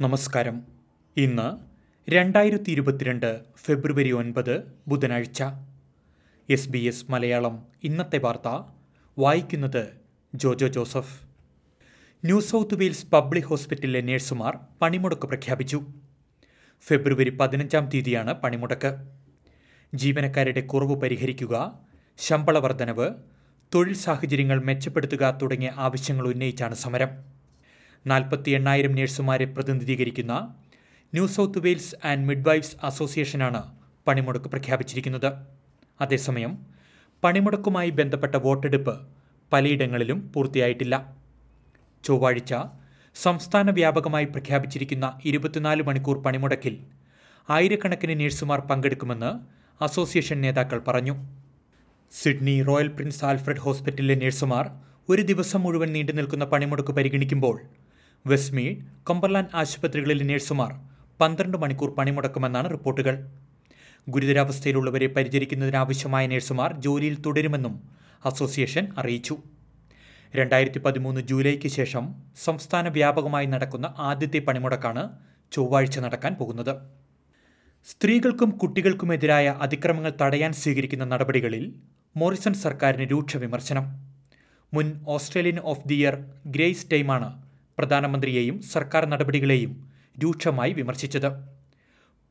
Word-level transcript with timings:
നമസ്കാരം. 0.00 0.62
ഇന്ന് 1.16 1.56
രണ്ടായിരത്തി 2.10 2.70
ഇരുപത്തിരണ്ട് 2.70 3.40
ഫെബ്രുവരി 3.56 4.12
ഒൻപത് 4.12 4.74
ബുധനാഴ്ച. 4.88 5.42
എസ് 6.50 6.68
ബി 6.68 6.78
എസ് 6.78 7.10
മലയാളം 7.10 7.66
ഇന്നത്തെ 7.84 8.18
വാർത്ത. 8.18 8.62
വായിക്കുന്നത് 9.18 9.88
Jojo 10.34 10.66
Joseph. 10.66 11.27
New 12.24 12.40
South 12.40 12.74
Wales 12.74 13.06
public 13.06 13.44
ഹോസ്പിറ്റലിലെ 13.44 14.00
നഴ്സുമാർ 14.00 14.58
പണിമുടക്ക് 14.82 15.22
പ്രഖ്യാപിച്ചു. 15.22 15.84
ഫെബ്രുവരി 16.86 17.30
പതിനഞ്ചാം 17.30 17.88
തീയതിയാണ് 17.88 18.34
പണിമുടക്ക്. 18.34 19.06
ജീവനക്കാരുടെ 19.94 20.60
കുറവ് 20.60 20.96
പരിഹരിക്കുക 20.96 21.80
ശമ്പള 22.18 22.58
വർധനവ് 22.58 23.10
തൊഴിൽ 23.74 23.94
സാഹചര്യങ്ങൾ 23.94 24.64
മെച്ചപ്പെടുത്തുക 24.64 25.38
തുടങ്ങിയ 25.42 25.72
ആവശ്യങ്ങൾ 25.76 26.26
ഉന്നയിച്ചാണ് 26.28 26.74
സമരം. 26.74 27.08
നാൽപ്പത്തി 28.06 28.50
എണ്ണായിരം 28.50 28.92
നഴ്സുമാരെ 28.92 29.44
പ്രതിനിധീകരിക്കുന്ന 29.44 30.54
New 31.14 31.26
South 31.26 31.58
Wales 31.58 32.06
and 32.06 32.28
midwives 32.28 32.76
അസോസിയേഷനാണ് 32.82 33.62
പണിമുടക്ക് 34.06 34.46
പ്രഖ്യാപിച്ചിരിക്കുന്നത്. 34.46 35.32
അതേസമയം 36.00 36.66
പണിമുടക്കുമായി 37.24 37.90
ബന്ധപ്പെട്ട 37.90 38.34
വോട്ടെടുപ്പ് 38.34 39.08
പലയിടങ്ങളിലും 39.52 40.32
പൂർത്തിയായിട്ടില്ല. 40.32 41.17
ചൊവ്വാഴ്ച 42.04 42.54
സംസ്ഥാന 43.16 43.70
വ്യാപകമായി 43.70 44.24
പ്രഖ്യാപിച്ചിരിക്കുന്ന 44.24 45.20
ഇരുപത്തിനാല് 45.24 45.82
മണിക്കൂർ 45.82 46.22
പണിമുടക്കിൽ 46.22 46.78
ആയിരക്കണക്കിന് 47.50 48.20
നഴ്സുമാർ 48.20 48.60
പങ്കെടുക്കുമെന്ന് 48.60 49.30
അസോസിയേഷൻ 49.84 50.40
നേതാക്കൾ 50.40 50.78
പറഞ്ഞു. 50.78 51.14
സിഡ്നി 52.12 52.62
റോയൽ 52.62 52.88
പ്രിൻസ് 52.88 53.24
ആൽഫ്രഡ് 53.24 53.58
ഹോസ്പിറ്റലിലെ 53.58 54.14
നഴ്സുമാർ 54.14 54.70
ഒരു 55.08 55.22
ദിവസം 55.22 55.60
മുഴുവൻ 55.62 55.92
നീണ്ടു 55.92 56.12
നിൽക്കുന്ന 56.12 56.44
പണിമുടക്ക് 56.44 56.90
പരിഗണിക്കുമ്പോൾ 56.90 57.60
വെസ്റ്റ്മീഡ് 58.26 58.76
കൊമ്പർലാൻഡ് 59.04 59.56
ആശുപത്രികളിലെ 59.56 60.24
നഴ്സുമാർ 60.24 60.72
പന്ത്രണ്ട് 61.20 61.58
മണിക്കൂർ 61.58 61.90
പണിമുടക്കുമെന്നാണ് 61.94 62.70
റിപ്പോർട്ടുകൾ. 62.70 63.28
ഗുരുതരാവസ്ഥയിലുള്ളവരെ 64.08 65.06
പരിചരിക്കുന്നതിനാവശ്യമായ 65.06 66.26
നഴ്സുമാർ 66.26 66.72
ജോലിയിൽ 66.80 67.20
തുടരുമെന്നും 67.20 67.82
അസോസിയേഷൻ 68.24 68.88
അറിയിച്ചു. 68.98 69.36
രണ്ടായിരത്തി 70.34 70.80
പതിമൂന്ന് 70.84 71.20
ജൂലൈക്ക് 71.20 71.68
ശേഷം 71.68 72.04
സംസ്ഥാന 72.44 72.88
വ്യാപകമായി 72.88 73.46
നടക്കുന്ന 73.46 73.86
ആദ്യത്തെ 74.08 74.38
പണിമുടക്കാണ് 74.38 75.02
ചൊവ്വാഴ്ച 75.52 75.98
നടക്കാൻ 76.04 76.32
പോകുന്നത്. 76.34 76.72
സ്ത്രീകൾക്കും 77.86 78.50
കുട്ടികൾക്കുമെതിരായ 78.60 79.48
അതിക്രമങ്ങൾ 79.64 80.12
തടയാൻ 80.22 80.52
സ്വീകരിക്കുന്ന 80.52 81.04
നടപടികളിൽ 81.04 81.64
മോറിസൺ 82.16 82.54
സർക്കാരിന് 82.64 83.06
രൂക്ഷ 83.12 83.36
വിമർശനം. 83.36 83.84
മുൻ 84.72 84.86
Australian 85.14 85.58
of 85.72 85.86
the 85.86 85.94
year 85.94 86.16
Grace 86.54 86.86
ടൈമാണ് 86.92 87.28
പ്രധാനമന്ത്രിയെയും 87.78 88.56
സർക്കാർ 88.74 89.02
നടപടികളെയും 89.12 89.72
രൂക്ഷമായി 90.22 90.72
വിമർശിച്ചത്. 90.72 91.30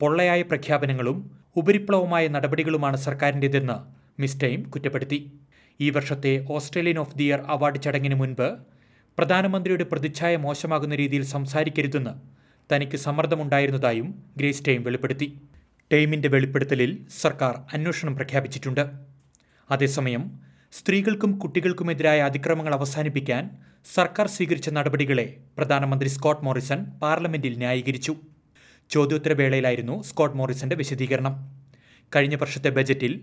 പൊള്ളയായ 0.02 0.42
പ്രഖ്യാപനങ്ങളും 0.42 1.18
ഉപരിപ്ലവമായ 1.56 2.28
നടപടികളുമാണ് 2.36 2.98
സർക്കാരിന്റെതെന്ന് 3.08 3.78
മിസ് 4.22 4.42
ടൈം 4.44 4.60
കുറ്റപ്പെടുത്തി. 4.74 5.20
ഈ 5.80 5.90
വർഷത്തെ 5.90 6.46
Australian 6.50 7.00
of 7.00 7.16
the 7.18 7.24
year 7.24 7.42
award 7.54 7.82
ചടങ്ങിന് 7.82 8.16
മുൻപ് 8.16 8.48
പ്രധാനമന്ത്രിയുടെ 9.18 9.84
പ്രതിച്ഛായ 9.84 10.36
മോശമാകുന്ന 10.36 10.96
രീതിയിൽ 10.96 11.24
സംസാരിക്കരുതെന്ന് 11.24 12.14
തനിക്ക് 12.74 12.98
സമ്മർദ്ദമുണ്ടായിരുന്നതായും 12.98 14.24
ഗ്രേസ് 14.38 14.64
ടൈം 14.68 14.84
വെളിപ്പെടുത്തി. 14.84 15.28
ടൈമിന്റെ 15.94 16.28
വെളിപ്പെടുത്തലിൽ 16.28 16.92
സർക്കാർ 17.22 17.54
അന്വേഷണം 17.74 18.16
പ്രഖ്യാപിച്ചിട്ടുണ്ട്. 18.16 18.84
അതേസമയം 19.72 20.24
സ്ത്രീകൾക്കും 20.74 21.32
കുട്ടികൾക്കുമെതിരായ 21.40 22.22
അതിക്രമങ്ങൾ 22.22 22.74
അവസാനിപ്പിക്കാൻ 22.74 23.44
സർക്കാർ 23.96 24.28
സ്വീകരിച്ച 24.28 24.70
നടപടികളെ 24.70 25.38
പ്രധാനമന്ത്രി 25.58 26.10
സ്കോട്ട് 26.10 26.46
മോറിസൺ 26.46 26.80
പാർലമെന്റിൽ 27.02 27.58
ന്യായീകരിച്ചു. 27.58 28.16
ചോദ്യോത്തരവേളയിലായിരുന്നു 28.90 30.02
സ്കോട്ട് 30.02 30.38
മോറിസന്റെ 30.38 30.76
വിശദീകരണം. 30.76 31.34
കഴിഞ്ഞ 32.16 32.36
വർഷത്തെ 32.36 32.70
ബജറ്റിൽ 32.70 33.14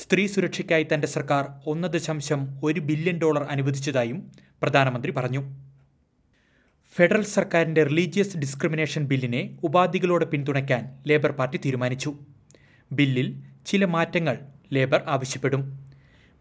സ്ത്രീ 0.00 0.26
സുരക്ഷയ്ക്കായി 0.26 0.86
തന്റെ 0.90 1.06
സർക്കാർ 1.06 1.44
ഒന്ന് 1.70 1.88
ദശാംശം 1.94 2.40
ഒരു 2.64 2.80
ബില്യൺ 2.80 3.18
ഡോളർ 3.22 3.42
അനുവദിച്ചതായും 3.54 4.18
പ്രധാനമന്ത്രി 4.62 5.12
പറഞ്ഞു. 5.16 5.40
ഫെഡറൽ 6.94 7.24
സർക്കാരിന്റെ 7.36 7.82
റിലീജിയസ് 7.84 8.38
ഡിസ്ക്രിമിനേഷൻ 8.38 9.04
ബില്ലിനെ 9.04 9.58
ഉപാധികളോടെ 9.64 10.24
പിന്തുണയ്ക്കാൻ 10.24 11.02
ലേബർ 11.08 11.32
പാർട്ടി 11.32 11.60
തീരുമാനിച്ചു. 11.64 12.14
ബില്ലിൽ 12.92 13.28
ചില 13.66 13.84
മാറ്റങ്ങൾ 13.84 14.38
ലേബർ 14.72 15.02
ആവശ്യപ്പെടും. 15.08 15.62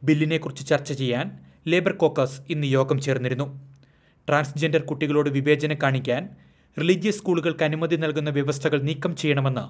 ബില്ലിനെക്കുറിച്ച് 0.03 0.65
ചർച്ച 0.67 0.91
ചെയ്യാൻ 0.93 1.27
ലേബർ 1.67 1.91
കോക്കസ് 1.91 2.41
ഇന്ന് 2.49 2.67
യോഗം 2.67 3.01
ചേർന്നിരുന്നു. 3.01 3.47
ട്രാൻസ്ജെൻഡർ 4.27 4.81
കുട്ടികളോട് 4.81 5.29
വിവേചനം 5.29 5.77
കാണിക്കാൻ 5.83 6.29
റിലീജിയസ് 6.79 7.17
സ്കൂളുകൾക്ക് 7.17 7.63
അനുമതി 7.63 7.95
നൽകുന്ന 7.95 8.29
വ്യവസ്ഥകൾ 8.29 8.81
നീക്കം 8.81 9.15
ചെയ്യണമെന്ന് 9.15 9.65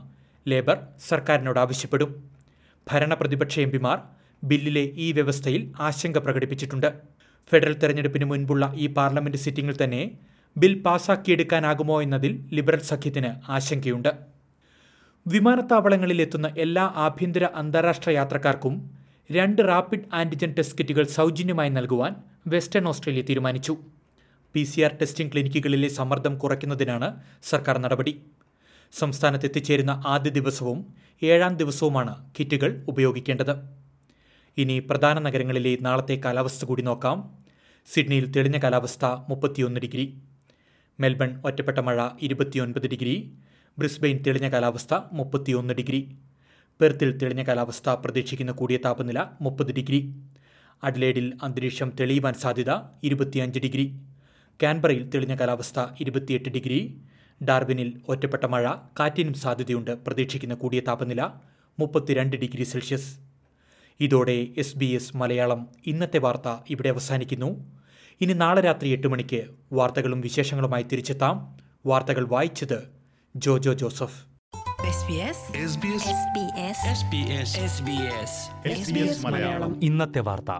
ലേബർ 0.50 0.78
സർക്കാരിനോട് 1.10 1.60
ആവശ്യപ്പെടും. 1.60 2.37
ഭരണ 2.90 3.14
എം 3.14 3.62
എംപിമാർ 3.66 3.98
ബില്ലിലെ 4.50 4.84
ഈ 5.06 5.08
വ്യവസ്ഥയിൽ 5.18 5.62
ആശങ്ക 5.88 6.18
പ്രകടിപ്പിച്ചിട്ടുണ്ട്. 6.26 6.90
ഫെഡറൽ 7.50 7.76
തെരഞ്ഞെടുപ്പിന് 7.82 8.26
മുൻപുള്ള 8.32 8.64
ഈ 8.84 8.88
പാർലമെന്റ് 8.98 9.40
സിറ്റിംഗിൽ 9.44 9.76
തന്നെ 9.84 10.02
ബിൽ 10.56 10.74
പാസാക്കിയെടുക്കാനാകുമോ 10.86 11.98
എന്നതിൽ 12.06 12.34
ലിബറൽ 12.56 12.82
സഖ്യത്തിന് 12.92 13.32
ആശങ്കയുണ്ട്. 13.56 14.12
വിമാനത്താവളങ്ങളിൽ 15.26 16.20
എത്തുന്ന 16.26 16.48
എല്ലാ 16.66 16.86
ആഭ്യന്തര 17.06 17.46
അന്താരാഷ്ട്ര 17.62 18.10
യാത്രക്കാർക്കും 18.20 18.76
രണ്ട് 19.38 19.62
റാപ്പിഡ് 19.70 20.08
ആന്റിജൻ 20.20 20.52
ടെസ്റ്റ് 20.58 20.78
കിറ്റുകൾ 20.78 21.06
സൗജന്യമായി 21.18 21.72
നൽകുവാൻ 21.78 22.14
വെസ്റ്റേൺ 22.54 22.86
ഓസ്ട്രേലിയ 22.92 23.24
തീരുമാനിച്ചു. 23.30 23.74
പി 24.54 24.64
സി 24.64 24.82
ആർ 24.82 24.94
ടെസ്റ്റിംഗ് 25.02 25.32
ക്ലിനിക്കുകളിലെ 25.34 25.90
സമ്മർദ്ദം 25.98 26.36
കുറയ്ക്കുന്നതിനാണ് 26.44 27.08
സർക്കാർ 27.52 27.78
നടപടി. 27.86 28.14
സംസ്ഥാനത്ത് 28.92 29.46
എത്തിച്ചേരുന്ന 29.46 30.04
ആദ്യ 30.08 30.30
ദിവസവും 30.32 30.94
ഏഴാം 31.24 31.58
ദിവസവുമാണ് 31.58 32.32
കിറ്റുകൾ 32.40 32.86
ഉപയോഗിക്കേണ്ടത്. 32.88 33.78
ഇനി 34.58 34.80
പ്രധാന 34.80 35.20
നഗരങ്ങളിലെ 35.20 35.78
നാളത്തെ 35.82 36.22
കാലാവസ്ഥ 36.26 36.66
കൂടി 36.66 36.82
നോക്കാം. 36.82 37.38
സിഡ്നിയിൽ 37.94 38.32
തെളിഞ്ഞ 38.32 38.58
കാലാവസ്ഥ 38.60 39.06
മുപ്പത്തിയൊന്ന് 39.06 39.80
ഡിഗ്രി. 39.80 40.18
മെൽബൺ 41.00 41.42
ഒറ്റപ്പെട്ട 41.46 41.78
മഴ 41.78 42.08
ഇരുപത്തിയൊൻപത് 42.22 42.88
ഡിഗ്രി. 42.88 43.34
ബ്രിസ്ബെയിൻ 43.78 44.24
തെളിഞ്ഞ 44.28 44.50
കാലാവസ്ഥ 44.50 44.94
മുപ്പത്തിയൊന്ന് 45.14 45.74
ഡിഗ്രി. 45.74 46.18
പെർത്തിൽ 46.82 47.18
തെളിഞ്ഞ 47.18 47.44
കാലാവസ്ഥ 47.44 47.90
പ്രതീക്ഷിക്കുന്ന 47.90 48.52
കൂടിയ 48.52 48.78
താപനില 48.78 49.26
മുപ്പത് 49.42 49.72
ഡിഗ്രി. 49.72 50.16
അഡ്ലേഡിൽ 50.84 51.34
അന്തരീക്ഷം 51.44 51.92
തെളിയുവാൻ 52.00 52.34
സാധ്യത 52.34 52.72
ഇരുപത്തിയഞ്ച് 53.04 53.60
ഡിഗ്രി. 53.60 54.00
കാൻബറയിൽ 54.64 55.10
തെളിഞ്ഞ 55.10 55.36
കാലാവസ്ഥ 55.36 55.80
ഇരുപത്തിയെട്ട് 56.02 56.50
ഡിഗ്രി. 56.50 57.02
ഡാർബിനിൽ 57.44 58.02
ഒറ്റപ്പെട്ട 58.08 58.46
മഴ 58.46 58.72
കാറ്റിനും 59.00 59.34
സാധ്യതയുണ്ട് 59.34 59.92
പ്രതീക്ഷിക്കുന്ന 59.92 60.54
കൂടിയ 60.54 60.80
താപനില 60.80 61.30
മുപ്പത്തിരണ്ട് 61.80 62.36
ഡിഗ്രി 62.36 62.64
സെൽഷ്യസ്. 62.64 63.18
ഇതോടെ 64.00 64.48
എസ് 64.58 64.78
ബി 64.78 64.86
എസ് 64.86 65.18
മലയാളം 65.18 65.68
ഇന്നത്തെ 65.86 66.18
വാർത്ത 66.18 66.64
ഇവിടെ 66.70 66.90
അവസാനിക്കുന്നു. 66.90 67.78
ഇനി 68.22 68.34
നാളെ 68.34 68.62
രാത്രി 68.62 68.90
എട്ട് 68.90 69.08
മണിക്ക് 69.08 69.48
വാർത്തകളും 69.74 70.22
വിശേഷങ്ങളുമായി 70.22 70.84
തിരിച്ചെത്താം. 70.84 71.58
വാർത്തകൾ 71.86 72.28
വായിച്ചത് 72.28 72.90
Jojo 73.36 73.74
Joseph. 73.74 74.26
SBS 74.88 75.58
SBS 78.64 79.26
Malayalam. 79.26 79.84
ഇന്നത്തെ 79.84 80.20
വാർത്ത. 80.20 80.52